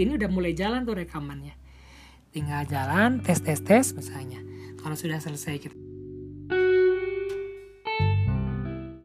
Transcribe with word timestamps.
ini 0.00 0.16
udah 0.16 0.30
mulai 0.32 0.56
jalan 0.56 0.86
tuh 0.88 0.96
rekamannya. 0.96 1.52
Tinggal 2.32 2.64
jalan 2.64 3.20
tes 3.20 3.44
tes 3.44 3.60
tes 3.60 3.92
misalnya. 3.92 4.40
Kalau 4.80 4.96
sudah 4.96 5.20
selesai 5.20 5.60
kita 5.60 5.91